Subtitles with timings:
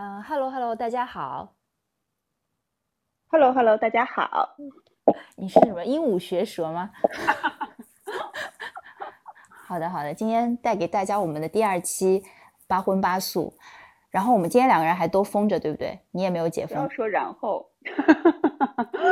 [0.00, 1.56] 嗯，Hello Hello，大家好。
[3.32, 4.54] Hello Hello，大家好。
[5.34, 6.92] 你是什么鹦鹉学舌吗？
[9.66, 12.22] 好的好的，今天带给大家我们的第二期
[12.68, 13.52] 八荤八素。
[14.10, 15.98] 然后我们今天两个人还都封着，对不对？
[16.12, 17.68] 你也没有解封，不要说然后。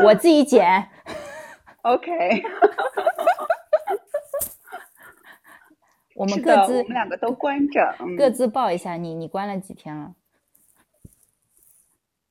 [0.05, 0.89] 我自己剪。
[1.83, 2.43] OK。
[6.15, 10.15] 我们各自我们两个都关着，嗯各自报一下你，你关了几天了？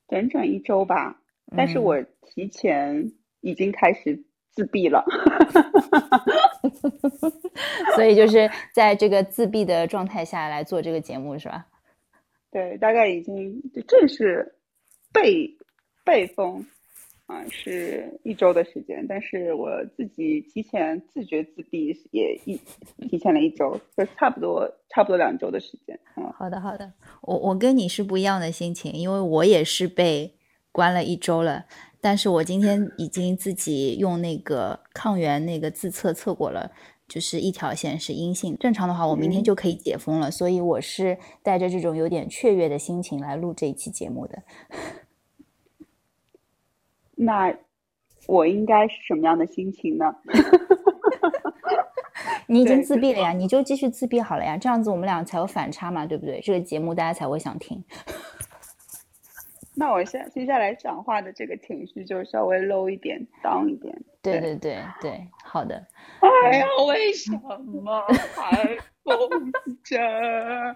[0.07, 1.19] 整整一周吧。
[1.55, 4.19] 但是嗯我提前已经开始
[4.51, 5.05] 自闭了。
[7.95, 11.65] 所以就是在这个自闭的状态下来做这个节目，是吧？
[12.51, 14.55] 对，大概已经就正式
[15.13, 15.55] 被
[16.03, 16.65] 被封
[17.27, 22.55] 啊、是一周的时间，但是我自己提前自觉自闭也一
[23.09, 25.99] 提前了一周，就差不多差不多两周的时间。
[26.17, 30.35] 嗯，好的，好的，我我跟你是不一样的心情，因为我也是被
[30.71, 31.65] 关了一周了，
[31.99, 36.71] 但是我今天已经自己用那个抗原那个自测测过了，
[37.07, 44.43] 就是一条线是阴性，正常的话我明天嗯就可以解封了，所以我是带着这种有点雀跃的心情来录这一期节目的。
[47.15, 47.53] 那
[48.27, 50.13] 我应该是什么样的心情呢？
[52.47, 56.39] 你已经自闭了呀，你就继续自闭好了呀，这样子我们俩才有反差嘛，对不对？
[56.41, 57.83] 这个节目大家才会想听。
[59.77, 63.93] 那我现接下来讲话的这个情绪就稍微 low 一点，down 一点。
[64.21, 65.85] 对对对对，好的。
[66.21, 68.01] 哎呀，为什么
[68.35, 69.17] 还封
[69.83, 69.99] 着？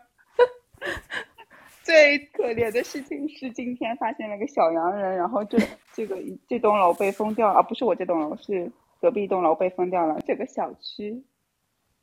[1.89, 5.57] 最可怜的事情是今天发现了个小洋人，然后这
[5.91, 6.15] 这个
[6.47, 10.19] 这栋楼被封掉，啊，不是我这栋楼，是隔壁一栋楼被封掉了。
[10.19, 11.25] 这个小区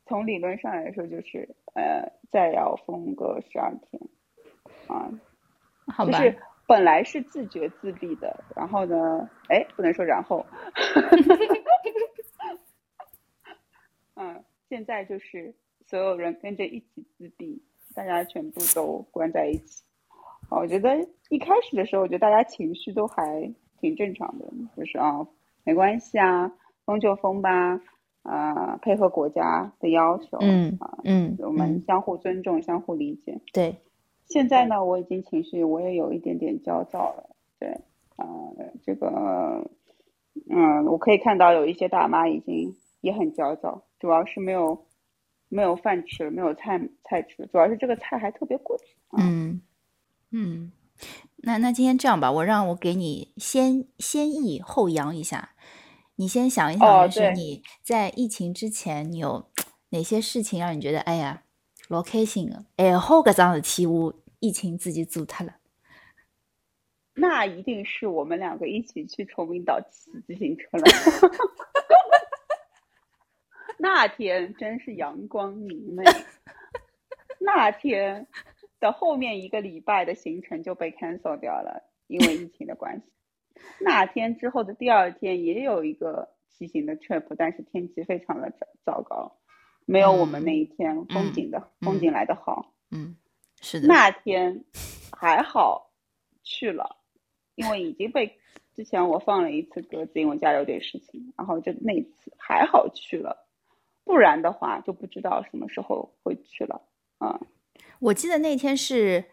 [0.05, 4.01] 从理论上来说就是呃再要封个十二天
[4.87, 5.09] 啊，
[5.87, 10.45] 好吧，就是本来是自觉自闭的，然后呢，哎，不能说然后，
[14.15, 17.63] 嗯，现在就是所有人跟着一起自闭，
[17.95, 19.86] 大家全部都关在一起。
[20.49, 20.95] 啊，我觉得
[21.29, 25.27] 一开始的时候，我觉得大家情绪都还挺正常的，就是啊，
[25.63, 26.51] 没关系啊，
[26.85, 27.81] 封就封吧，
[28.23, 33.39] 啊、配合国家的要求，嗯啊，嗯我们嗯，相互尊重、相互理解。
[33.51, 33.75] 对，
[34.25, 37.29] 现在呢，我已经情绪我也有一点点焦躁了。
[37.59, 37.69] 对，
[38.17, 38.25] 呃，
[38.83, 39.69] 这个，
[40.49, 44.85] 嗯，我可以看到有一些大妈已经也很焦躁，主要是没有
[45.49, 48.77] 没有饭吃了，没有菜菜吃了，主要是这个菜还特别贵。
[49.17, 49.61] 嗯
[50.31, 50.71] 嗯，
[51.37, 55.51] 那那今天这样吧，我让我给你先先抑后扬一下，
[56.15, 59.49] 你先想一想，就是你在疫情之前，你有
[59.89, 61.43] 哪些事情让你觉得哎呀
[61.87, 65.55] 老开心的，哎好搿桩事体我疫情自己做脱了。
[67.13, 70.83] 那一定是我们两个一起去崇明岛骑自行车了。
[73.79, 76.03] 那天真是阳光明媚，
[77.39, 78.27] 那天
[78.79, 83.13] 的后面一个礼拜的行程就被 cancel 掉了，因为疫情的关系。
[83.79, 89.39] 那天之后的第二天也有一个骑行的 trip，但是天气非常的糟糟糕，
[89.85, 92.73] 没有我们那一天风景的、嗯风景来的好。
[92.91, 93.17] 嗯，
[93.59, 94.63] 是的，那天
[95.11, 95.91] 还好
[96.43, 96.97] 去了，
[97.55, 98.37] 因为已经被
[98.75, 103.47] 之前我放了一次鸽子，因为家里有点事情，然后就那次还好去了，
[104.03, 106.81] 不然的话就不知道什么时候会去了。
[107.17, 107.41] 啊、
[107.99, 109.25] 我记得那天是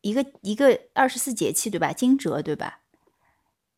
[0.00, 1.92] 一个一个二十四节气对吧？
[1.92, 2.80] 惊蛰对吧？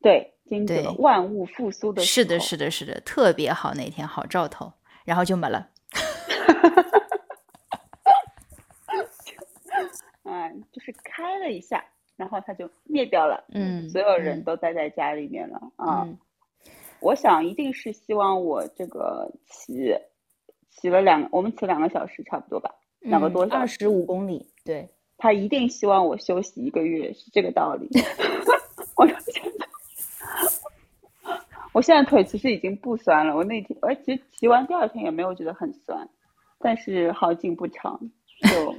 [0.00, 4.72] 对，惊蛰万物复苏的是的，是的，是的，特别好，那天好兆头，
[5.04, 5.68] 然后就没了。
[10.24, 11.84] 嗯， 就是开了一下，
[12.16, 13.44] 然后它就灭掉了。
[13.52, 16.02] 嗯所有人嗯都待在家里面了啊。
[16.02, 16.18] 嗯
[17.00, 19.94] 我想一定是希望我这个骑
[20.68, 23.56] 骑了两，我们骑两个小时差不多吧，两个多小时。
[23.56, 24.88] 嗯二十五公里，对，
[25.18, 27.88] 他一定希望我休息一个月，是这个道理。
[28.96, 29.66] 我就觉得，
[31.72, 33.34] 我现在腿其实已经不酸了。
[33.34, 36.08] 我那天，我其实骑完第二天也没有觉得很酸，
[36.58, 37.98] 但是好景不长，
[38.42, 38.74] 就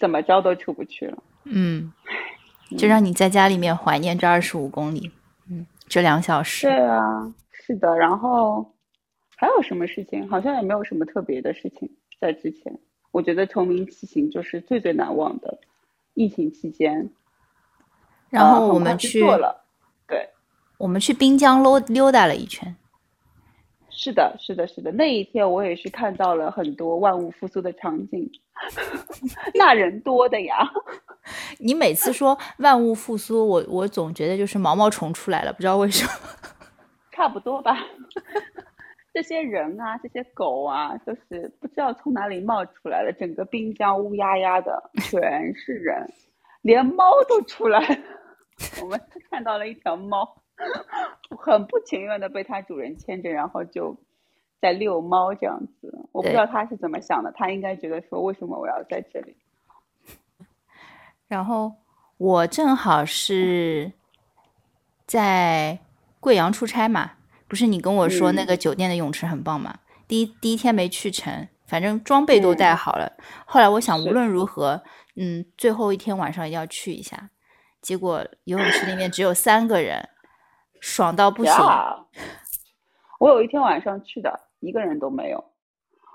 [0.00, 1.22] 怎么着都出不去了。
[1.44, 1.92] 嗯，
[2.78, 5.10] 就让你在家里面怀念这二十五公里，
[5.50, 6.66] 嗯，这两小时。
[6.66, 7.94] 对啊，是的。
[7.96, 8.74] 然后
[9.36, 10.28] 还有什么事情？
[10.28, 12.78] 好像也没有什么特别的事情在之前。
[13.10, 15.58] 我觉得崇明骑行就是最最难忘的，
[16.14, 17.10] 疫情期间。
[18.30, 19.24] 然后我们去，
[20.06, 20.28] 对，
[20.76, 22.76] 我们去滨江溜溜达了一圈。
[23.90, 24.92] 是的，是的，是的。
[24.92, 28.30] 那一天我也是看到了很多万物复苏的场景，
[29.54, 30.56] 那人多的呀。
[31.58, 36.12] 你每次说万物复苏，我我总觉得就是毛毛虫出来了，不知道为什么。
[37.10, 37.76] 差不多吧。
[39.18, 46.08] 这些人啊，这些狗啊，就是不知道从哪里冒出来的，整个滨江乌压压的，全是人，
[46.62, 47.98] 连猫都出来了。
[48.80, 50.40] 我们看到了一条猫，
[51.36, 53.96] 很不情愿的被它主人牵着，然后就
[54.60, 55.92] 在遛猫这样子。
[56.12, 59.36] 我不知道它是怎么想的，它应该觉得说，为什么我要在这里？
[61.26, 61.72] 然后
[62.18, 63.90] 我正好是
[65.06, 65.76] 在
[66.20, 67.14] 贵阳出差嘛，
[67.48, 69.78] 不是你跟我说那个酒店的泳池很棒嘛？
[70.06, 73.16] 第一第一天没去成，反正装备都带好了。
[73.46, 74.82] 后来我想无论如何，
[75.16, 77.30] 嗯，最后一天晚上一定要去一下。
[77.80, 80.08] 结果游泳池里面只有三个人，
[80.80, 81.54] 爽到不行。
[83.18, 85.52] 我有一天晚上去的，一个人都没有。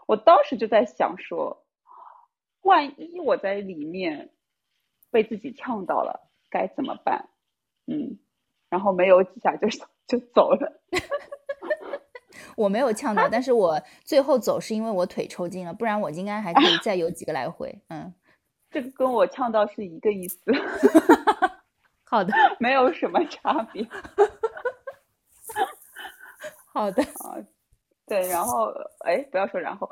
[0.06, 1.66] 我当时就在想说，
[2.62, 4.30] 万一我在里面。
[5.12, 7.30] 被自己呛到了，该怎么办？
[7.86, 8.18] 嗯，
[8.74, 9.68] 然后没有几下就
[10.08, 10.82] 就走了。
[12.58, 17.80] 我没有呛到，但是我最后走是因为我腿抽筋了，不然我应该还可以再游几个来回。
[17.90, 18.12] 嗯，
[18.72, 20.40] 这个跟我呛到是一个意思。
[22.04, 23.88] 好的，没有什么差别。
[26.74, 27.38] 好的啊，
[28.08, 28.74] 对，然后
[29.06, 29.88] 哎，不要说然后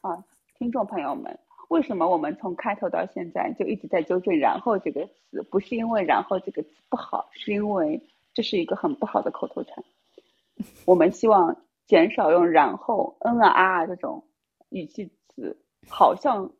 [0.00, 0.24] 啊，
[0.58, 1.38] 听众朋友们。
[1.72, 5.42] 为什么我们从开头到现在就一直在纠正“然后”这个词？
[5.50, 7.98] 不是因为“然后”这个词不好，是因为
[8.34, 9.82] 这是一个很不好的口头禅。
[10.84, 14.22] 我们希望减少用“然后”“嗯啊啊”这种
[14.68, 15.56] 语气词，
[15.88, 16.52] 好像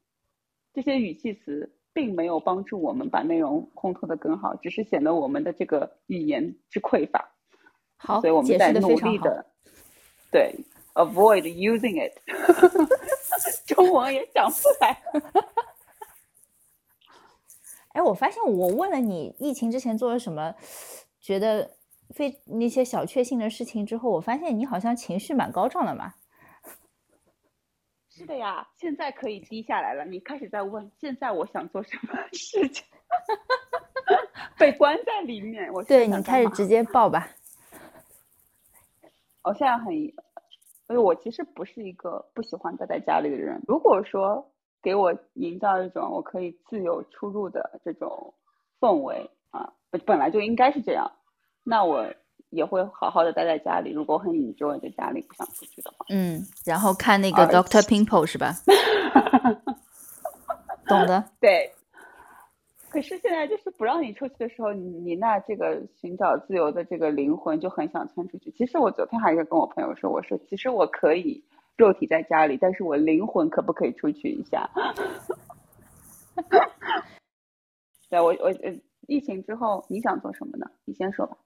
[0.72, 7.30] 这些语气词并没有帮助我们把内容烘托的更好，只是显得我们的这个语言之匮乏。
[7.98, 9.44] 好，所以我们在努力的
[10.30, 10.54] 对
[10.94, 12.18] avoid using it。
[13.66, 15.02] 中文也讲不来。
[17.94, 20.54] 哎，我发现我问了你疫情之前做了什么，
[21.20, 21.76] 觉得
[22.14, 26.14] 非那些小确幸的事情之后，我发现你好像情绪蛮高涨的嘛。
[28.08, 30.04] 是的呀，现在可以低下来了。
[30.04, 32.84] 你开始在问，现在我想做什么事情？
[34.56, 37.28] 被关在里面，我对你开始直接报吧。
[39.42, 39.92] 我现在很。
[40.92, 43.62] 所以我其实不是一个不喜欢待在家里的人。
[43.66, 44.46] 如果说
[44.82, 48.34] 给我营造一种我可以自由出入的这种
[48.78, 49.72] 氛围啊，
[50.04, 51.10] 本来就应该是这样，
[51.64, 52.06] 那我
[52.50, 53.90] 也会好好的待在家里。
[53.90, 58.52] 如果很 enjoy 在家里不想出去的话，嗯，然后看那个 Doctor Pimple 是吧？
[60.86, 61.72] 懂的，对。
[62.92, 68.50] 可是现在就是不让你出去的时候，你你那这个寻找自由的这个灵魂就很想窜出去。
[68.50, 71.42] 其实我昨天还是跟我朋友说，我说其实我可以
[71.78, 74.68] 肉体在家里，但是我灵魂可不可以出去一下？
[78.10, 78.78] 对我我呃，
[79.08, 80.70] 疫情之后你想做什么呢？
[80.84, 81.38] 你先说吧。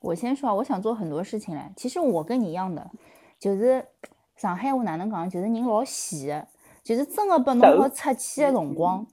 [0.00, 1.72] 我先说啊，我想做很多事情嘞。
[1.76, 2.90] 其实我跟你一样的，
[3.38, 3.86] 就是
[4.34, 6.48] 上海话哪能讲，就是人老闲，
[6.82, 9.06] 就是真的不侬好出去的辰光，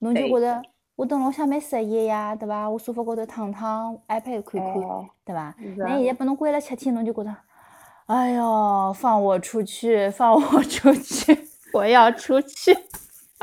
[0.00, 0.62] 侬就觉得。
[0.98, 2.68] 我等屋下蛮适宜呀，对伐？
[2.68, 4.74] 我沙发高头躺躺，iPad 看看，
[5.24, 5.54] 对伐？
[5.76, 7.32] 那现在把侬关了七天，侬就觉着，
[8.06, 12.74] 哎哟，放我出去，放我出去，我要出去，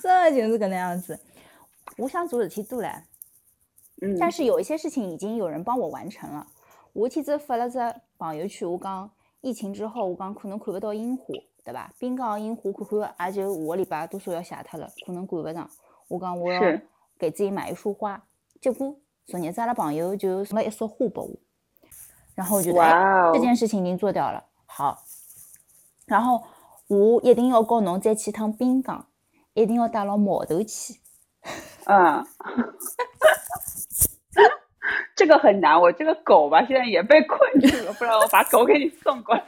[0.00, 1.20] 真的就是搿能样子。
[1.98, 3.02] 我想做事体多了，
[4.18, 6.46] 但是有一些事情已经有人帮我完成了。
[6.94, 7.78] 我天子发了只
[8.16, 9.10] 朋友圈，我讲
[9.42, 11.24] 疫情之后，我讲可能看不到樱花。
[11.64, 11.92] 对吧？
[11.98, 12.86] 滨江樱花看
[13.16, 15.70] 看，也就下个礼拜多少要谢脱了，可能赶不上。
[16.08, 16.60] 我讲我要
[17.18, 18.22] 给自己买一束花，
[18.60, 21.30] 结果昨日子阿拉朋友就送了一束花给我，
[22.34, 24.44] 然后我觉得这件事情已经做掉了。
[24.66, 24.98] 好，
[26.06, 26.42] 然后
[26.88, 29.06] 我一定要告侬再去趟滨江，
[29.54, 31.00] 一定要带牢毛头去。
[31.84, 32.26] 嗯，
[35.14, 35.80] 这个很难。
[35.80, 39.44] 我这个狗吧，现在也被困住了，不然我把狗给你送过来。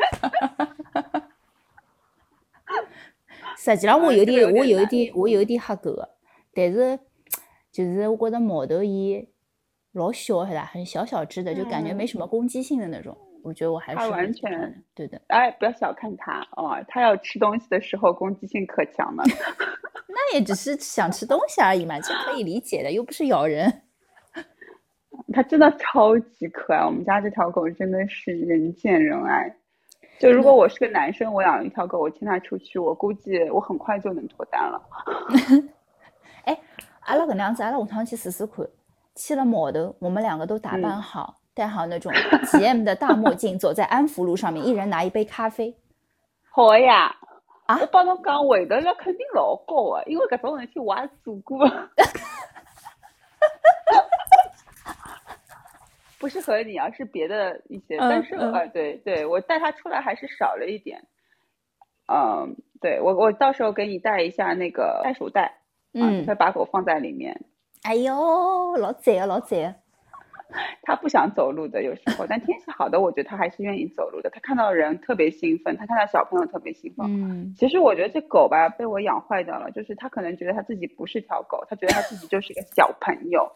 [3.70, 6.08] 实际上我有点，我有一点，我有一点吓狗的，
[6.52, 6.98] 但是
[7.70, 9.28] 就是我觉得毛头伊
[9.92, 10.64] 老小，是吧？
[10.64, 13.16] 很小小只的，就感觉没什么攻击性的那种。
[13.44, 15.20] 我觉得我还是完全对的。
[15.28, 19.24] 哎，不要小看它哦，它要吃东西的时候攻击性可强了。
[20.08, 23.82] 那也只是想吃东西而已嘛，这可以理解的，又不是咬人。
[25.32, 29.56] 它真的超级可爱，我们家这条狗真的是人见人爱。
[30.22, 34.80] 就如果我是个男生，我养一条狗，我牵它出去，我估计我很快就能脱单了。
[36.46, 36.56] 哎，
[37.00, 38.64] 阿拉搿能样子，阿拉下趟去试试看。
[39.16, 45.76] 去了码头，我们两个都打扮好，戴好那种 GM 的大墨镜， 走在安福路上面，一人拿一杯咖啡。
[46.52, 47.16] 好呀，
[47.66, 51.58] 啊我帮侬讲，回头率肯定老高啊，因为搿种事体我也做过。
[56.22, 61.02] 不是和你啊，是别的一些，嗯但是嗯呃，对对，我带他出来还是少了一点。
[62.06, 65.58] 嗯，对我我到时候给你带一下那个袋鼠袋，
[65.94, 67.44] 嗯可以，把狗放在里面。
[67.82, 69.74] 哎呦，老贼啊，老贼啊！
[70.82, 74.30] 他不想走路的，有时候，但天气好的，我觉得他还是愿意走路的。
[74.30, 77.04] 他看到人特别兴奋，他看到小朋友特别兴奋。
[77.08, 83.50] 嗯其实我觉得这狗吧，被我养坏掉了，就是他可能觉得他自己不是条狗，他觉得他自己就是一个小朋友。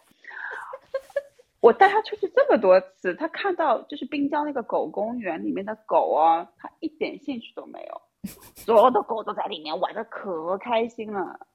[1.67, 8.01] 我带他出去这么多次，他看到就是滨江那个狗公园里面的狗啊，他一点兴趣都没有，
[8.55, 11.45] 所有的狗都在里面玩的可开心了。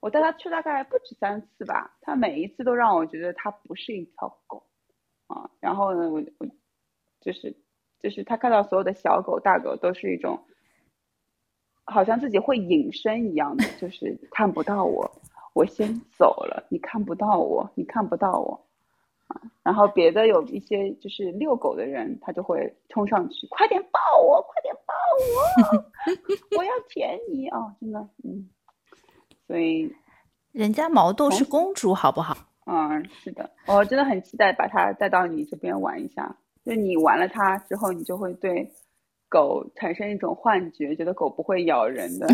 [0.00, 4.64] 我带他去大概不止三次吧，他每一次都让我觉得它不是一条狗
[5.26, 5.50] 啊。
[5.60, 6.46] 然后呢，我我
[7.20, 7.54] 就是
[8.00, 10.42] 就是他看到所有的小狗大狗都是一种，
[11.84, 15.08] 好像自己会隐身一样的，就是看不到我，
[15.54, 18.66] 我先走了，你看不到我，你看不到我。
[19.28, 24.92] 啊，然后别的有一些就是遛狗的人，他就会冲上去，快点抱我，快点抱
[26.50, 27.74] 我， 我要舔你啊！
[27.80, 28.48] 真的，嗯，
[29.46, 29.94] 所以，
[30.52, 32.36] 人家毛豆是公主，好不好？
[32.66, 36.36] 嗯，是的，我真的很期待把它带到你这边玩一下。
[36.64, 38.70] 就你玩了它之后，你就会对
[39.28, 42.26] 狗产生一种幻觉，觉得狗不会咬人的，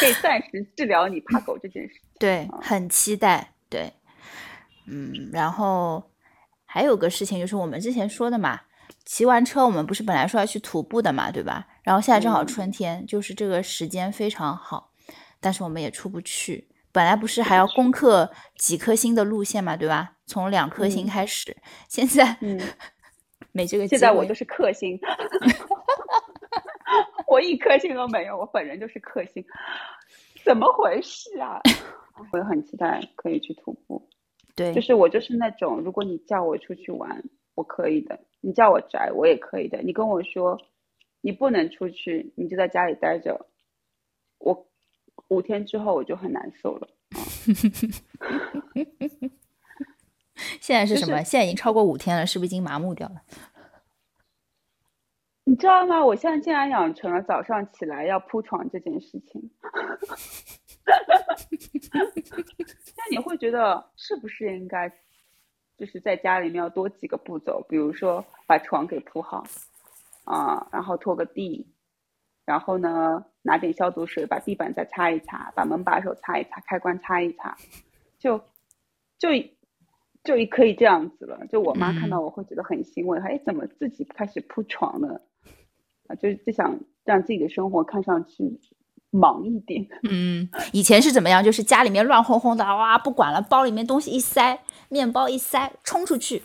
[0.00, 2.00] 可以暂时治疗你怕狗这件事。
[2.18, 3.52] 对，很期待。
[3.68, 3.92] 对，
[4.86, 6.02] 嗯，然后
[6.64, 8.60] 还有个事情就是我们之前说的嘛，
[9.04, 11.66] 骑完车我们不是本来说要去徒步的嘛，对吧？
[11.82, 14.92] 然后现在正好嗯春天，就是这个时间非常好，
[15.40, 16.68] 但是我们也出不去。
[16.92, 20.12] 本来不是还要攻克几颗星的路线嘛，对吧？
[20.24, 21.56] 从两颗星嗯开始，
[21.88, 22.58] 现在嗯，
[23.52, 24.98] 没这个现在我就是克星，
[27.28, 29.44] 我一颗星都没有，我本人就是克星，
[30.42, 31.60] 怎么回事啊？
[32.32, 34.08] 我也很期待可以去徒步，
[34.54, 37.22] 对，就是我就是那种，如果你叫我出去玩，
[37.54, 39.82] 我可以的；你叫我宅，我也可以的。
[39.82, 40.60] 你跟我说
[41.20, 43.46] 你不能出去，你就在家里待着，
[44.38, 44.66] 我
[45.28, 46.88] 五天之后我就很难受了。
[50.60, 51.22] 现在是什么？
[51.22, 53.22] 现在已经超过五天了，是不是已经麻木掉了？
[55.44, 56.04] 你知道吗？
[56.04, 59.50] 我现在竟然养成了早上起来要铺床这件事情。
[62.96, 64.88] 那你会觉得是不是应该，
[65.76, 69.44] 就是在家里面要多几个步骤，比如说把床给铺好，
[70.24, 71.66] 啊，然后拖个地，
[72.44, 77.56] 然后呢拿点消毒水把地板再擦一擦，把门把手擦一擦，开关擦一擦，
[78.18, 78.38] 就
[79.18, 79.28] 就
[80.24, 81.46] 就可以这样子了。
[81.48, 85.20] 就我妈看到我会觉得很欣慰，哎，怎么自己开始铺床了？
[86.08, 88.58] 啊，就是就想让自己的生活看上去
[89.16, 89.86] 忙一点。
[90.08, 91.42] 嗯，以前是怎么样？
[91.42, 96.42] 就是家里面乱哄哄的，哇，不管了，包里面东西一塞，面包一塞，冲出去。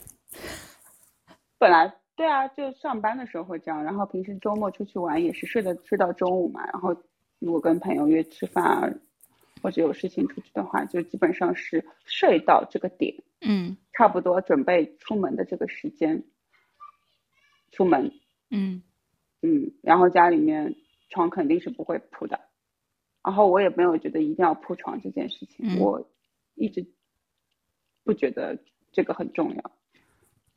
[1.57, 6.95] 本来对啊，就上班的时候会这样，然后平时周末出去玩也是睡的睡到中午嘛，然后
[7.39, 8.89] 如果跟朋友约吃饭啊，
[9.61, 16.23] 或者有事情出去的话，就基本上是睡到这个点，嗯差不多准备出门的这个时间
[17.71, 18.11] 出门，
[18.49, 18.81] 嗯
[19.41, 20.75] 嗯，然后家里面
[21.09, 22.39] 床肯定是不会铺的，
[23.23, 26.09] 然后我也没有觉得一定要铺床这件事情，嗯我
[26.55, 26.85] 一直
[28.03, 28.57] 不觉得
[28.91, 29.71] 这个很重要。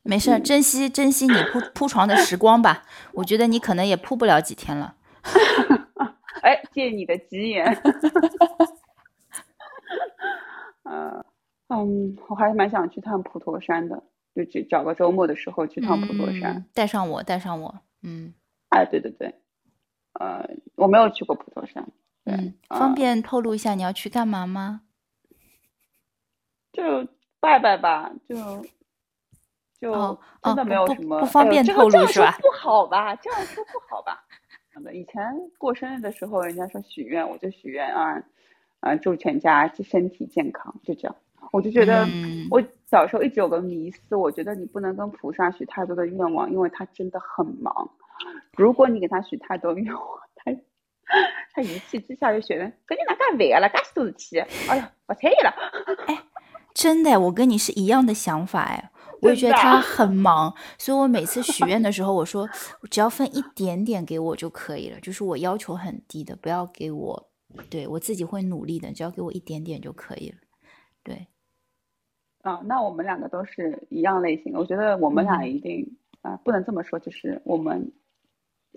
[0.02, 2.85] 没事儿，珍惜珍惜你铺铺床的时光吧。
[3.12, 4.97] 我觉得你可能也铺不了几天了。
[6.42, 7.64] 哎，借你的吉言。
[10.85, 11.25] 呃，
[11.68, 14.02] 嗯，我还蛮想去趟普陀山的，
[14.35, 16.56] 就去找个周末的时候去趟普陀山。
[16.56, 17.75] 嗯，带上我，带上我。
[18.02, 18.35] 嗯
[18.68, 19.35] 哎，对对对，
[20.21, 21.92] 呃，我没有去过普陀山，对，
[22.25, 24.83] 嗯，呃方便透露一下你要去干嘛吗？
[26.73, 27.07] 就
[27.40, 28.66] 拜拜吧，就
[29.78, 33.14] 就哦真的没有什么，不方便透露是吧说不好吧？
[33.16, 34.25] 这样说不好吧？
[34.75, 35.23] 好的，以前
[35.57, 38.21] 过生日的时候，人家说许愿，我就许愿啊，
[38.81, 41.14] 啊，祝全家身体健康，就这样。
[41.52, 47.88] 我就觉得，嗯我小时候一直有个迷思，我觉得你不能跟菩萨许太多的愿望，因为他真的很忙。
[48.57, 50.02] 如果你给他许太多愿望，
[51.55, 55.55] 他他一气之下就觉得，搿人哪介烦啊啦，介许多事体，哎呀，不睬伊了。
[56.75, 58.91] 真的，我跟你是一样的想法哎，
[59.23, 62.49] 我也觉得他很忙，所以我每次许愿的时候，我说
[62.91, 67.31] 只要分一点点给我就可以了，就是我要求很低的，不要给我，
[67.71, 70.37] 对我自己会努力的，只要给我一点点就可以了。
[71.05, 71.29] 对，
[72.43, 74.59] 啊，那我们两个都是一样类型的。
[74.59, 77.93] 我觉得我们俩嗯一定啊、不能这么说，就是我们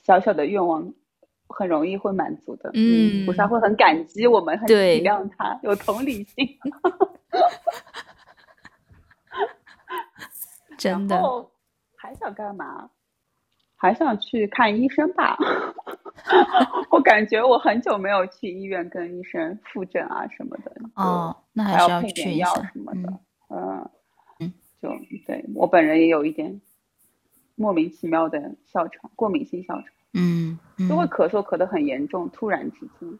[0.04, 0.94] 小小的愿望
[1.50, 2.70] 很容易会满足的。
[2.74, 4.74] 嗯菩萨会很感激我们，很体
[5.04, 6.48] 谅他，有同理心。
[10.78, 11.52] 真的然，后
[11.96, 12.90] 还想干嘛？
[13.80, 15.38] 还想去看医生吧。
[16.90, 20.72] 我感觉我很久没有去医院跟医生复诊啊什么的。
[20.96, 23.20] 哦，那还要配点药去一下什么的。
[23.50, 23.90] 嗯，
[24.82, 24.90] 就
[25.26, 26.60] 对我本人也有一点
[27.56, 33.20] 莫名其妙的哮喘，过敏性哮喘，嗯嗯，就会咳嗽咳得很严重，突然之间。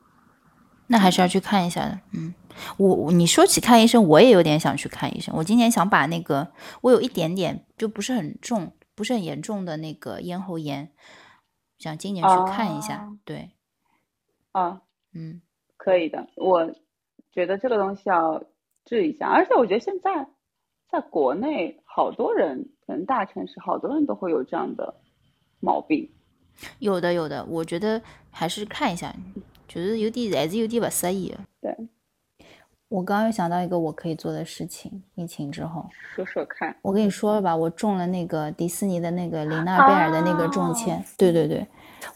[0.90, 2.00] 那还是要去看一下的。
[2.14, 2.34] 嗯，
[2.78, 5.36] 我我你说起看医生，我也有点想去看医生。
[5.36, 6.48] 我今年想把那个
[6.82, 10.90] 我有一点点就不是很重、不是很严重的那个咽喉炎，
[11.78, 12.96] 想今年去看一下。
[12.96, 13.52] 啊对，
[14.54, 14.82] 啊，
[15.14, 15.42] 嗯
[15.76, 16.74] 可以的，我
[17.34, 18.42] 觉得这个东西要
[18.86, 20.30] 治一下，而且我觉得现在
[20.90, 24.96] 在国内好多人，可能大城市好多人都会有这样的
[25.60, 26.10] 毛病。
[26.80, 29.14] 有的有的，我觉得还是看一下，
[29.68, 31.36] 觉得有点还是有点不适宜。
[31.62, 31.76] 对，
[32.90, 35.86] 我刚刚又想到一个我可以做的事情，疫情之后，
[36.16, 41.68] 说说看，我跟你说了吧，我中了那个迪士尼的那个琳娜贝尔的那个中签，对对对，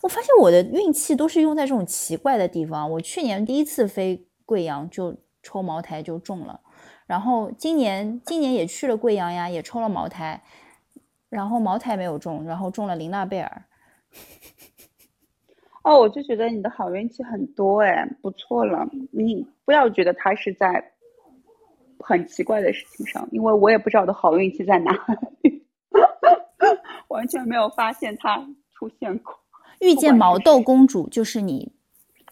[0.02, 2.90] 我发现我的运气都是用在这种奇怪的地方。
[2.92, 6.62] 我去年第一次飞贵阳就抽茅台就中了，
[7.06, 10.42] 然后今年今年也去了贵阳呀，也抽了茅台，
[11.30, 13.66] 然后茅台没有中，然后中了琳娜贝尔。
[15.84, 18.88] 哦，我就觉得你的好运气很多哎，不错了。
[19.12, 20.92] 你不要觉得它是在
[22.00, 24.92] 很奇怪的事情上，因为我也不知道我的好运气在哪
[25.42, 25.66] 里，
[27.10, 29.36] 完全没有发现它出现过。
[29.80, 31.72] 遇见毛豆公主就是你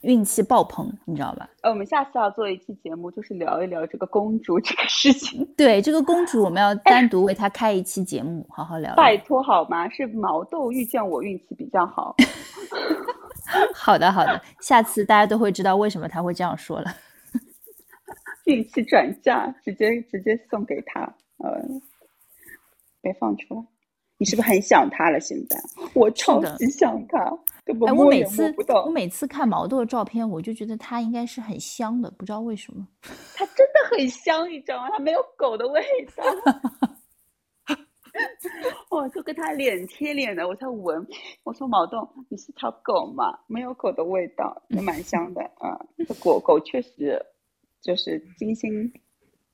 [0.02, 1.50] 运气爆棚，你知道吧？
[1.62, 5.46] 呃，我们下次要做一期节目，就是聊一聊这个公主这个事情。
[5.58, 8.96] 对，这个公主我们要单独为她开一期节目，好好聊聊。
[8.96, 9.90] 拜托好吗？
[9.90, 12.16] 是毛豆遇见我运气比较好。
[13.74, 16.96] 好的，好的，下次大家都会知道为什么他会这样说了。
[18.46, 21.02] 运气转嫁，直接直接送给他，
[21.38, 21.62] 呃，
[23.02, 23.62] 别放出来。
[24.20, 25.18] 你是不是很想他了？
[25.22, 25.58] 现在
[25.94, 27.18] 我超级想他，
[27.64, 28.92] 根本哎，我摸也摸每次不到我。
[28.92, 32.86] 每次看毛豆的照片，我就觉得他应该是很香的，不知道为什么。
[33.34, 34.90] 他真的很香，你知道吗？
[34.92, 35.82] 他没有狗的味
[36.18, 36.24] 道。
[38.92, 41.08] 我就跟他脸贴脸的，我在闻。
[41.44, 43.40] 我说毛豆，你是条狗吗？
[43.48, 45.80] 没有狗的味道，也蛮香的啊。
[46.06, 47.26] 这狗狗确实
[47.82, 48.92] 就是精心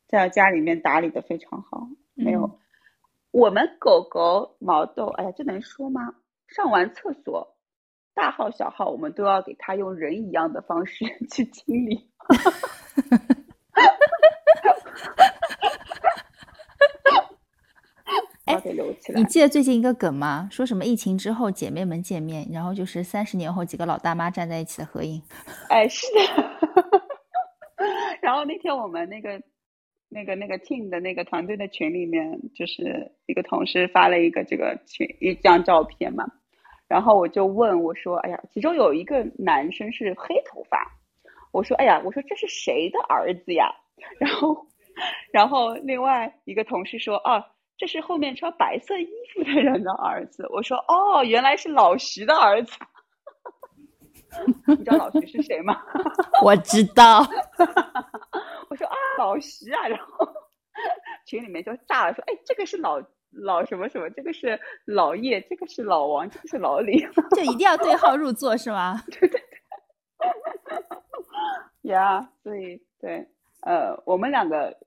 [0.08, 2.42] 在家里面打理的非常好，没有。
[2.46, 2.60] 嗯
[3.36, 6.02] 我们狗狗毛豆，哎呀，这能说吗？
[6.48, 7.58] 上完厕所，
[8.14, 12.10] 大号小号，我们都要给它用人一样的方式 去清理。
[18.46, 19.26] 要给留起来你。
[19.26, 20.48] 记得最近一个梗吗？
[20.50, 25.22] 说什么疫情之后姐妹们见面，然后就是三十年后几个老大妈站在一起的合影。
[25.68, 26.22] 哎，是的。
[28.24, 29.42] 然后那天我们那个、
[30.16, 36.26] 那个、那个 team 的那个团队的群里面，就是一个同事发了一个这个群一张照片嘛，
[36.88, 40.90] 然后我就问我说：“哎呀，其中有一个男生是黑头发，
[41.52, 43.70] 我说：哎呀，我说这是谁的儿子呀？”
[44.18, 44.66] 然后，
[45.34, 47.44] 然后另外一个同事说：“哦。”
[47.78, 50.48] 这是后面穿白色衣服的人的儿子。
[50.50, 52.72] 我说：“哦，原来是老徐的儿子。”
[54.66, 55.78] 你知道老徐是谁吗？
[56.42, 57.22] 我知道，
[58.76, 60.28] 我说啊，老徐啊，然后
[61.26, 67.00] 群里面就炸了，说，哎，这个是老老什么什么，这个是老叶，这个是老王，这个是老李，
[67.36, 69.02] 就一定要对号入座是吗？
[71.84, 73.26] 呀， 所以对，
[73.62, 74.78] 呃，我们两个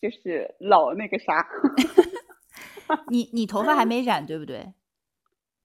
[0.00, 1.48] 就是老那个啥
[3.08, 4.72] 你你头发还没染对不对？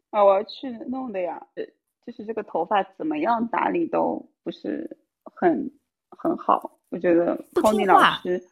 [0.09, 1.63] 啊，我要去弄的呀，呃
[2.03, 5.71] 就是这个头发怎么样打理都不是很
[6.09, 8.43] 很好，我觉得不 Tony 老师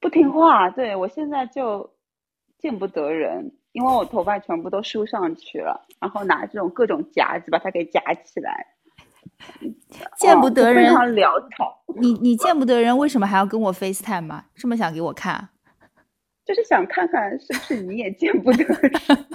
[0.00, 1.94] 不听话，对我现在就
[2.58, 8.66] 见不得人，因为我头发全部都梳上去了，然后拿这种各种夹子把它给夹起来，
[10.16, 14.46] 见不哦得人，就非常潦草，你你见不得人，为什么还要跟我 FaceTime 嘛？
[14.54, 15.50] 这么想给我看？
[16.46, 18.92] 就是想看看是不是你也见不得人。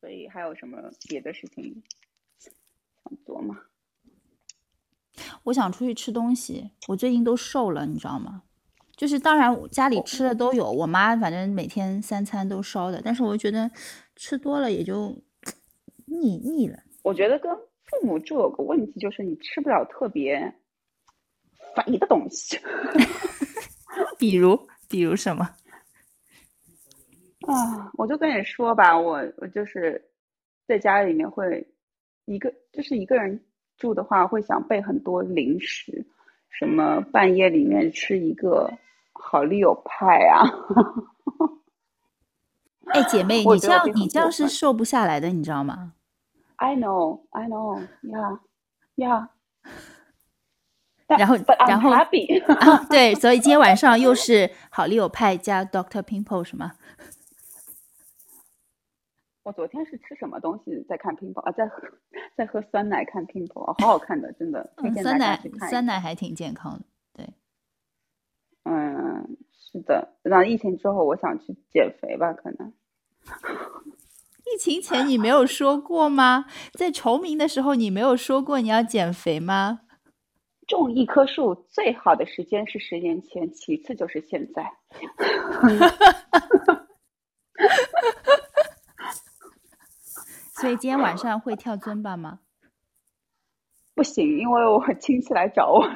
[0.00, 1.82] 所以还有什么别的事情
[3.02, 3.60] 想做吗？
[5.44, 8.42] 我想出去吃东西，我最近都瘦了，你知道吗？
[8.96, 13.68] 就是当然我家里吃的都有，我妈反正每天三餐都烧的，但是我觉得
[14.14, 15.20] 吃多了也就
[16.06, 16.78] 腻腻了。
[17.02, 20.54] 我觉得跟父母住有个问题，就是你吃不了特别
[21.74, 22.58] 肥的东西。
[24.16, 25.44] 比如比如什么？
[27.48, 30.02] 啊，我就跟你说吧，我我就是
[30.68, 31.66] 在家里面会
[32.26, 33.44] 一个就是一个人
[33.76, 36.04] 住的话，会想备很多零食，
[36.50, 38.70] 什么半夜里面吃一个
[39.12, 40.44] 好利友派啊。
[42.86, 45.92] 哎，姐妹， 你这样你这样是瘦不下来的，你知道吗
[46.56, 48.38] ？I know, I know, yeah,
[48.96, 49.28] yeah.
[51.06, 52.04] 然后然后 啊，
[52.88, 56.72] 对，所以今天晚上又是好利友派加 Doctor Pimple 是吗？
[59.44, 61.52] 我昨天是吃什么东西在看乒乓啊？
[61.52, 61.82] 在喝
[62.34, 65.38] 在喝酸奶看乒乓，好好看的，真的嗯，酸奶。
[65.68, 66.84] 酸奶还挺健康的。
[67.12, 67.28] 对，
[68.64, 70.16] 嗯，是的。
[70.22, 72.72] 然后疫情之后，我想去减肥吧，可能。
[74.46, 76.46] 疫情前你没有说过吗？
[76.72, 79.80] 在崇明的时候你没有说过你要减肥吗？
[80.66, 84.72] 种一棵树最好的时间是十年前，其次就是现在。
[90.64, 92.38] 所以今天晚上会跳尊巴吗？
[93.94, 95.86] 不行，因为我亲戚来找我。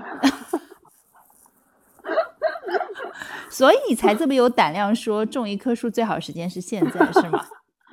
[3.48, 7.46] 所以你才这么有胆量说种一棵树最好时间是现在，是吗？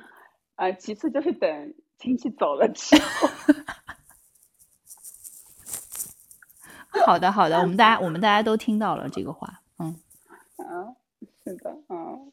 [0.56, 3.28] 啊，其次就是等亲戚走了之后。
[7.06, 9.98] 好的，好的，我们大家我们大家都听到了这个话，嗯，
[10.58, 10.94] 嗯，
[11.42, 12.30] 是的，嗯，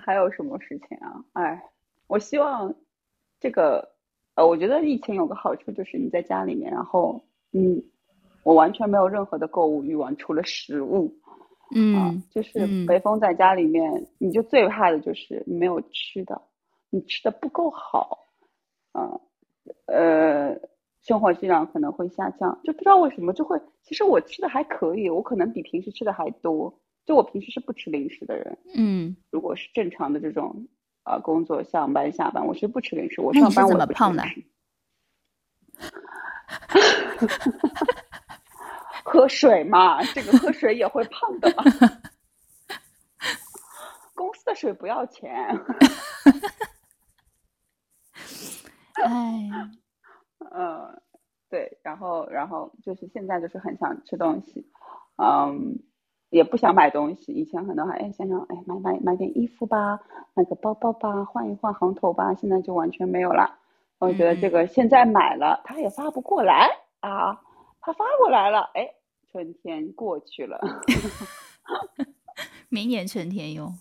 [0.00, 1.24] 还有什么事情啊？
[1.32, 1.64] 哎，
[2.06, 2.72] 我希望
[3.42, 3.88] 这个，
[4.36, 7.20] 呃，我觉得疫情有个好处就是你在家里面，然后，
[7.52, 7.82] 嗯，
[8.44, 11.12] 我完全没有任何的购物欲望，除了食物。
[11.96, 12.86] 啊嗯，就是嗯。
[12.86, 16.40] 北风在家里面，你就最怕的就是没有吃的，
[16.90, 18.28] 你吃的不够好，
[18.92, 19.18] 啊，
[19.86, 20.54] 呃，
[21.00, 30.68] 生活质量可能会下降，就不知道为什么就会，其实我吃的还可以，我可能比平时吃的还多，就我平时是不吃零食的人，嗯，如果是正常的这种
[31.04, 34.24] 啊、工作上班下班，我是不吃零食，我上班我也不吃么胖的
[39.04, 41.64] 喝水嘛，这个喝水也会胖的嘛。
[44.14, 45.34] 公司的水不要钱，
[48.94, 49.50] 哎，
[50.52, 51.02] 嗯，
[51.48, 54.70] 对，然后然后就是现在就是很想吃东西，
[55.16, 55.80] 嗯，
[56.30, 57.32] 也不想买东西。
[57.32, 59.98] 以前可能还哎想想哎买买买点衣服吧，
[60.34, 63.58] 买个包包吧，换一换行头吧，现在就完全没有了。
[63.98, 66.68] 我觉得这个现在买了，它也发不过来
[67.00, 67.40] 啊，
[67.80, 68.88] 它发过来了，哎，
[69.30, 70.60] 春天过去了，
[72.68, 73.74] 明年春天哟。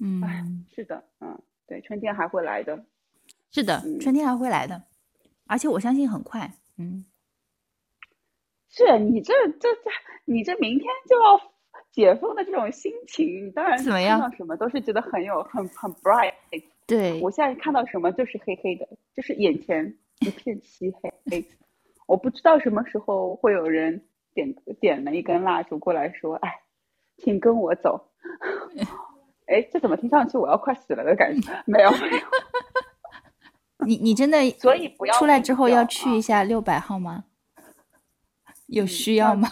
[0.00, 2.84] 嗯，是的，嗯，对，春天还会来的。
[3.50, 4.82] 是的，嗯春天还会来的，
[5.46, 6.52] 而且我相信很快。
[6.76, 7.04] 嗯，
[8.68, 9.90] 是你这这这，
[10.24, 11.40] 你这明天就要
[11.92, 16.32] 解封的这种心情，你当然怎么样到什么都是觉得很有很很 bright。
[16.86, 21.44] 对，我现在看到什么就是黑黑的，就是眼前一片漆黑。
[22.08, 26.50] 我不知道什么时候会有人点点了一根蜡烛过来说：“哎，
[27.18, 28.10] 请跟我走。
[29.46, 31.52] ”哎，这怎么听上去我要快死了的感觉？
[31.66, 32.18] 没有没有，
[33.86, 37.24] 你你真的所以不要出来之后要去啊一下六百号吗？
[38.66, 39.48] 有嗯需要吗？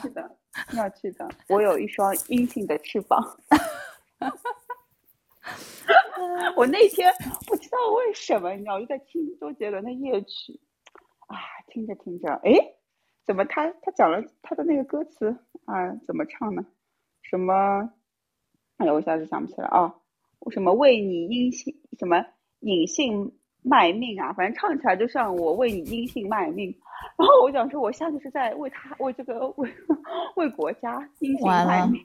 [0.76, 1.28] 要去的。
[1.48, 3.18] 我有一双阴性的翅膀。
[6.56, 7.10] 我那天
[7.46, 10.60] 不知道为什么，你知道，我就在听周杰伦的夜曲，
[11.26, 11.36] 啊，
[11.68, 12.52] 听着听着，哎，
[13.24, 15.34] 怎么他他讲了他的那个歌词
[15.64, 16.64] 啊，怎么唱呢？
[17.22, 17.90] 什么？
[18.76, 19.94] 哎呀，我一下子想不起来啊。
[20.50, 22.24] 什么为你阴性什么
[22.60, 24.32] 隐性卖命啊？
[24.32, 26.74] 反正唱起来就像我为你音信卖命。
[27.16, 29.70] 然后我想说，我下次是在为他为这个为
[30.36, 32.00] 为国家阴性完了卖命。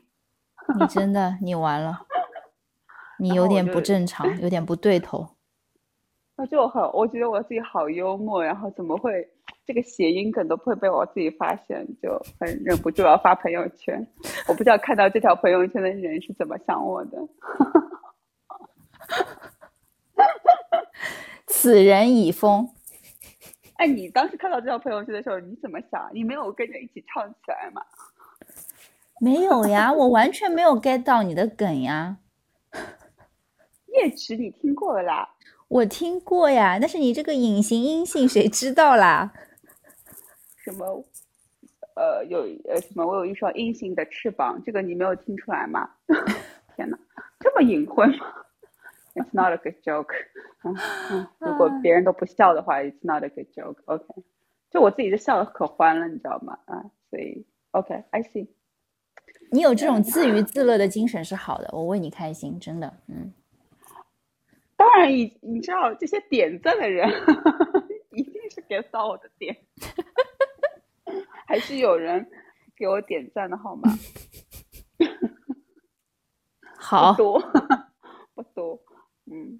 [0.80, 2.00] 你真的你完了，
[3.20, 5.28] 你有点不正常，有点不对头。
[6.38, 9.26] 那就很，我觉得我自己好幽默，然后怎么会
[9.66, 14.06] 这个谐音梗都不会被我自己发现，就很忍不住要发朋友圈。
[14.48, 17.18] 我不知道看到这条朋友圈的人是怎么想我的。
[21.66, 22.70] 此人已疯，
[23.78, 26.12] 哎，你当时看到这条朋友圈的时候，你怎么想？
[26.14, 27.82] 你没有跟着一起唱起来吗？
[29.20, 32.18] 没有呀，我完全没有 get 到你的梗呀。
[33.88, 35.28] 夜曲你听过了啦？
[35.68, 39.34] 我听过呀，但是你这个隐形音性谁知道啦？
[40.58, 41.04] 什么？
[41.96, 43.04] 呃，有呃什么？
[43.08, 45.90] 我有一双阴性的翅膀，这个你没有听出来吗？
[46.78, 46.96] 天哪，
[47.40, 48.28] 这么隐晦吗
[49.16, 50.14] ？It's not a good joke
[50.64, 50.76] 嗯。
[51.12, 53.78] 嗯，如果别人都不笑的话，It's not a good joke。
[53.86, 54.06] OK，
[54.70, 56.60] 就我自己就笑的可欢了，你知道吗？
[56.66, 58.48] 啊，所以 OK，I、see。
[59.52, 63.34] 你有这种自娱自乐的精神是好的，我为你开心，真的，嗯。
[64.78, 67.10] 当然，你你知道这些点赞的人
[68.12, 69.56] 一定是 get 到我的点，
[71.48, 72.30] 还是有人
[72.76, 73.90] 给我点赞的好吗？
[76.78, 77.40] 好不多，
[78.36, 78.78] 不多，
[79.26, 79.60] 嗯，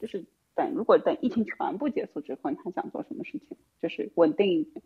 [0.00, 3.56] 就是等如果等疫情全部结束之后，你还想做什么事情？
[3.80, 4.82] 就是稳定一点，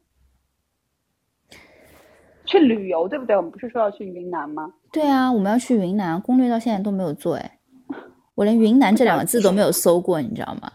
[2.44, 3.37] 去旅游，对不对？
[3.37, 4.72] 我们不是说要去云南吗？
[4.92, 7.59] 对啊，我们要去云南，攻略到现在都没有做，哎，
[8.35, 10.72] 我连云南这两个字都没有搜过，你知道吗？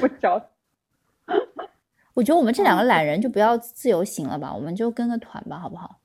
[0.00, 0.50] 不着，
[2.14, 6.00] 我觉得我们这两个懒人就不要自由行了吧，我们就跟个团吧，好不好？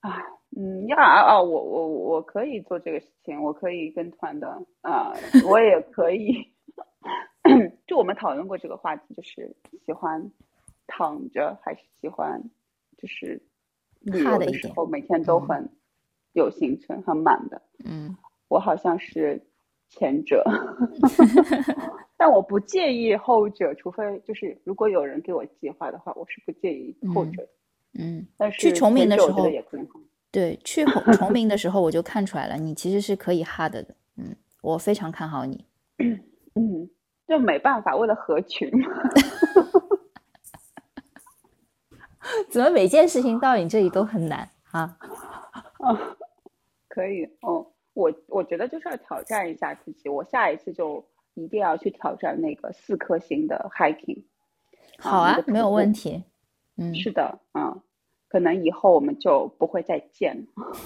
[0.00, 0.22] 啊，
[0.56, 4.46] 嗯呀啊，我我我可以做这个事情，我可以跟团的
[4.82, 5.12] 啊，
[5.48, 6.48] 我也可以。
[7.86, 10.30] 就我们讨论过这个话题，就是喜欢
[10.86, 12.42] 躺着还是喜欢
[12.96, 13.40] 就是
[14.00, 15.68] 旅游的时候每天都很
[16.32, 17.60] 有行程、很满的。
[17.84, 18.16] 嗯，
[18.48, 19.38] 我好像是
[19.90, 20.42] 前者，
[22.16, 27.48] 但我不介意后者，除非就是如果有人给我计划的话，我是不介意后者的。
[27.98, 29.86] 嗯，但是去崇明的时候也可以。
[30.34, 33.86] 对，去崇崇明的时候我就看出来了，你其实是可以 hard 的。
[34.16, 35.64] 嗯，我非常看好你。
[36.56, 36.90] 嗯，
[37.28, 38.68] 就没办法，为了合群。
[42.50, 44.98] 怎么每件事情到你这里都很难啊？
[45.78, 46.16] 啊，
[46.88, 47.64] 可以哦。
[47.92, 54.24] 我我觉得就是要挑战一下自己，我下一次就一定要去挑战那个四颗星的 hiking。
[54.98, 56.24] 好啊，没有问题。
[56.76, 57.80] 嗯，是的，嗯。
[58.34, 60.76] 可能以后我们就不会再见了。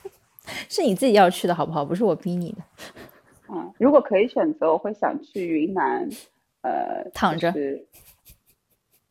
[0.70, 1.84] 是你自己要去的好不好？
[1.84, 2.62] 不是我逼你的。
[3.50, 6.08] 嗯，如果可以选择，我会想去云南，
[6.62, 7.52] 呃，躺着，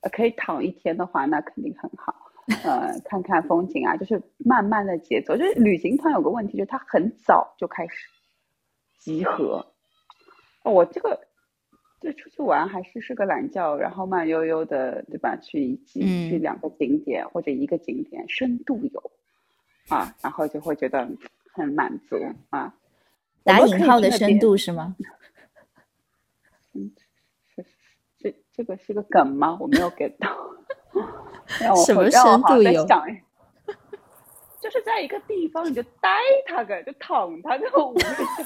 [0.01, 2.15] 呃，可以躺一天的话，那肯定很好。
[2.63, 5.37] 呃，看看风景啊，就是慢慢的节奏。
[5.37, 8.09] 就是旅行团有个问题，就是他很早就开始
[8.97, 9.63] 集合。
[10.63, 11.28] 我这个。
[12.01, 15.35] 就出去玩还是睡个懒觉，然后慢悠悠的，对吧？
[15.41, 19.11] 去一去两个景点或者一个景点深度游，
[19.89, 21.07] 啊，然后就会觉得
[21.53, 22.15] 很满足
[22.49, 22.73] 啊。
[23.43, 24.95] 打引号的深度是吗？
[26.73, 26.91] 嗯，
[27.55, 27.65] 是
[28.17, 29.57] 这这个是个梗吗？
[29.59, 30.29] 我没有 get 到。
[31.85, 32.87] 什么深度游？
[34.61, 36.09] 就是在一个地方你就待
[36.45, 38.45] 它个，就躺它个五个小时。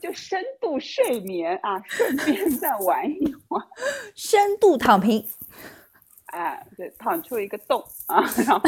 [0.00, 3.64] 就深度睡眠啊，顺便再玩一玩，
[4.16, 5.24] 深度躺平，
[6.26, 8.62] 哎，对，躺出一个洞啊，然后，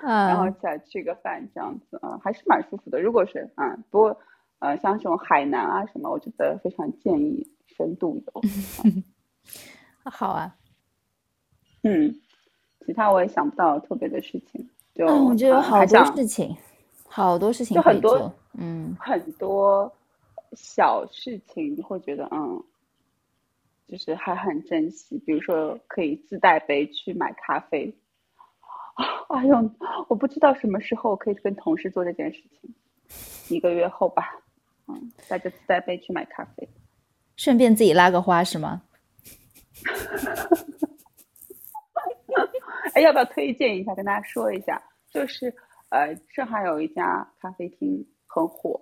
[0.00, 2.98] 然后再吃个饭，这样子啊，还是蛮舒服的。
[3.02, 4.18] 如果是啊，不过
[4.60, 8.42] 呃，像这种海南啊什么，我觉得非常建议深度游。
[10.10, 10.56] 好啊，
[11.82, 12.18] 嗯，
[12.86, 16.56] 其他我也想不到特别的事情，就我觉得有好多事情。
[17.06, 19.92] 好多事情就很多，嗯，很多
[20.56, 22.62] 小事情你会觉得，嗯，
[23.88, 25.18] 就是还很珍惜。
[25.18, 27.94] 比如说可以自带杯去买咖啡，
[29.28, 29.70] 哎呦，
[30.08, 32.74] 我不知道什么时候可以跟同事做这件事情，
[33.54, 34.36] 一个月后吧，
[34.88, 36.68] 嗯，带着自带杯去买咖啡，
[37.36, 38.82] 顺便自己拉个花是吗？
[42.94, 43.94] 哎，要不要推荐一下？
[43.94, 45.54] 跟大家说一下，就是。
[45.90, 48.80] 呃，上海有一家咖啡厅很火，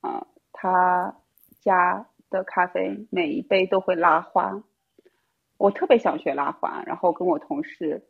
[0.00, 0.26] 啊，
[0.64, 1.14] 他
[1.60, 4.62] 家的咖啡每一杯都会拉花，
[5.58, 8.02] 我特别想学拉花，然后跟我同事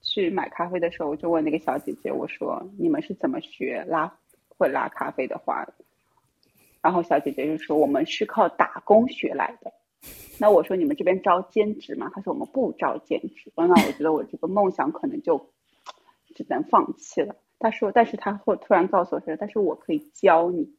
[0.00, 4.10] 去买咖啡的时候，我就问那个小姐姐，我说你们是怎么学拉
[4.48, 5.68] 会拉咖啡的花？
[6.80, 9.70] 然后小姐姐就说我们是靠打工学来的。
[10.40, 12.10] 那我说你们这边招兼职吗？
[12.14, 13.52] 她说我们不招兼职。
[13.54, 15.50] 那我觉得我这个梦想可能就
[16.34, 17.36] 只能放弃了。
[17.58, 20.74] 他说：“但是他会突然告诉我说，但是我可以教你。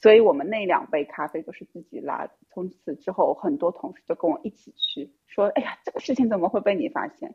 [0.00, 2.30] 所以我们那两杯咖啡都是自己拉的。
[2.50, 7.34] 从此之后，很多同事就跟我一起去说：‘哎呀，这个事情怎么会被你发现？’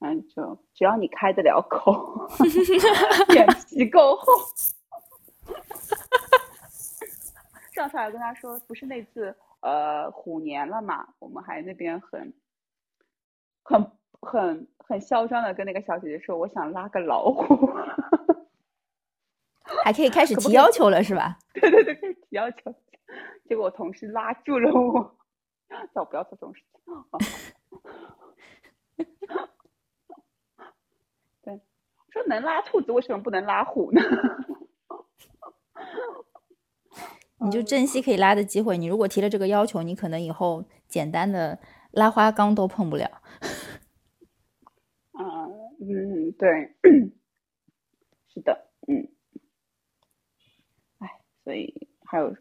[0.00, 2.28] 嗯，就只要你开得了口，
[3.32, 4.26] 脸皮够厚。
[7.72, 12.32] 上次还跟他说，不是那次呃虎年了嘛，我们还那边很
[13.62, 13.90] 很。”
[14.24, 17.68] 很很嚣张的跟那个小姐姐说：“我想拉个老虎，
[19.82, 21.36] 还可以开始提要求了，是吧？”
[21.70, 22.74] 对对对， 可以提要求。
[23.48, 25.16] 结果我同事拉住了我，
[25.94, 26.80] 叫我不要做这种事情。
[31.42, 31.60] 对，
[32.10, 34.00] 说能拉兔子，为什么不能拉虎呢？
[37.38, 38.78] 你就珍惜可以拉的机会。
[38.78, 41.58] 你如果提了这个要求，你可能以后简单的
[41.90, 43.20] 拉花缸都碰不了。
[45.18, 46.76] 嗯嗯，对，
[48.32, 49.08] 是的，嗯，哎，
[51.44, 51.72] 所以
[52.04, 52.34] 还有，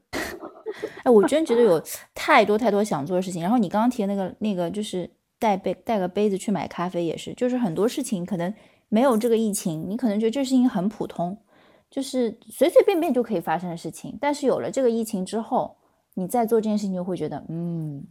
[1.03, 1.81] 哎，我真觉得有
[2.13, 3.41] 太多太多想做的事情。
[3.41, 5.09] 然后你刚刚提的那个那个，就是
[5.39, 8.53] 带杯带个杯子去买咖啡，也是，就是很多事情可能
[8.89, 11.37] 没有这个疫情，你可能觉得这事情很普通。
[11.89, 15.75] 就是随随便便就可以发生的事情，但是有了这个疫情之后，
[16.13, 18.05] 你再做这件事情就会觉得，嗯，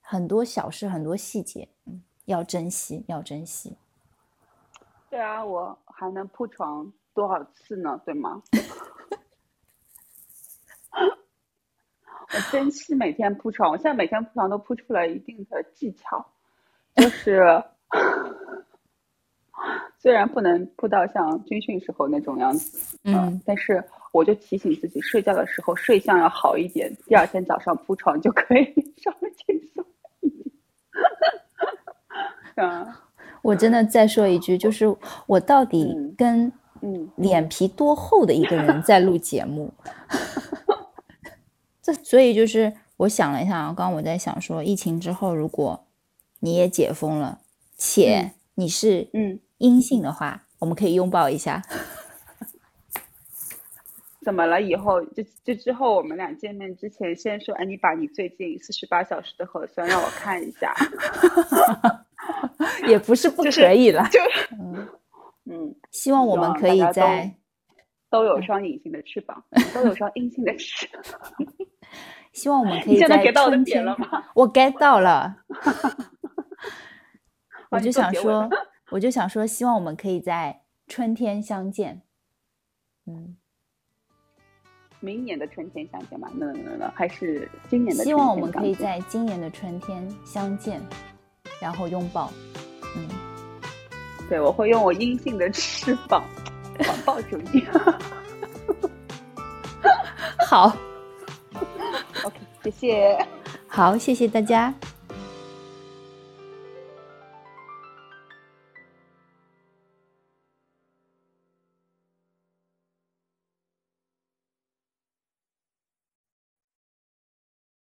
[0.00, 3.76] 很多小事，很多细节，嗯，要珍惜，要珍惜。
[5.10, 8.00] 对啊，我还能铺床多少次呢？
[8.06, 8.42] 对吗？
[12.34, 16.24] 我珍惜每天铺床，我现在每天铺床都铺出了一定的技巧，
[16.96, 17.62] 就是。
[19.98, 28.64] 虽然不能铺到像军训时候那种样子，嗯，但是我就提醒自己，睡觉的时候睡相要好一点，第二天早上铺床就可以
[28.96, 29.84] 稍微轻松
[30.20, 30.50] 一点。
[32.66, 33.02] 啊，
[33.42, 34.86] 我真的再说一句，就是
[35.26, 39.70] 我到底跟嗯脸皮多厚的一个人在录节目？
[41.92, 45.86] 这所以就是我想了一下啊，刚刚我在想说，疫情之后如果
[46.40, 47.40] 你也解封了，
[47.76, 49.40] 且你是嗯。
[49.60, 51.62] 阴性的话，我们可以拥抱一下。
[54.24, 54.58] 怎么了？
[54.62, 60.74] 以后就就之后我们俩见面之前，先说，哎，你把你最近四十八小时的核酸让我看一下。
[62.88, 64.18] 也不是不可以了，就
[65.44, 67.34] 嗯，希望我们可以在
[68.08, 71.02] 都有双隐形的翅膀，都有双阴性的翅膀。
[72.32, 73.84] 希望我们 可以在春天。
[74.34, 75.36] 我 get 到了。
[77.70, 78.48] 我就想说。
[78.92, 82.02] 我就想说，希望我们可以在春天相见。
[83.06, 83.36] 嗯，
[84.98, 86.28] 明年的春天相见吗？
[86.34, 88.02] 能能能，还是今年的？
[88.02, 90.82] 希望我们可以在今年的春天相见，
[91.60, 92.32] 然后拥抱。
[92.96, 93.08] 嗯，
[94.28, 96.24] 对，我会用我阴性的翅膀
[96.78, 97.64] 环抱住你。
[100.48, 100.76] 好
[102.62, 103.18] 谢谢。
[103.66, 104.74] 好，谢谢大家。